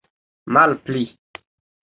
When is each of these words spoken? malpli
malpli 0.55 1.03